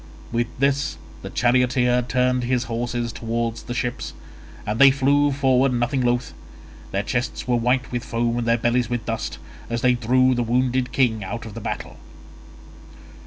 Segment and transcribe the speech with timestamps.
[0.31, 4.13] With this the charioteer turned his horses towards the ships,
[4.65, 6.33] and they flew forward nothing loth.
[6.89, 9.37] Their chests were white with foam and their bellies with dust,
[9.69, 11.97] as they drew the wounded king out of the battle.